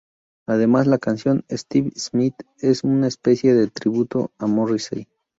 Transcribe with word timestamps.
Además 0.47 0.87
la 0.87 0.97
canción 0.97 1.45
"Steven 1.47 1.91
Smith" 1.95 2.33
es 2.57 2.83
una 2.83 3.05
especie 3.07 3.53
de 3.53 3.67
tributo 3.67 4.31
a 4.39 4.47
Morrissey. 4.47 5.07